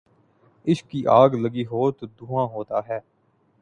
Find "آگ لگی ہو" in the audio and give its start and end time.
1.11-1.91